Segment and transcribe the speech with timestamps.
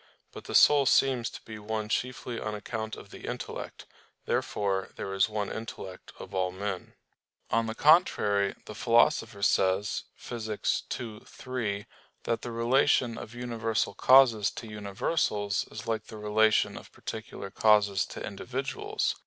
[0.31, 3.85] But the soul seems to be one chiefly on account of the intellect.
[4.25, 6.95] Therefore there is one intellect of all men.
[7.51, 10.85] On the contrary, The Philosopher says (Phys.
[10.99, 11.85] ii, 3)
[12.23, 18.03] that the relation of universal causes to universals is like the relation of particular causes
[18.07, 19.15] to individuals.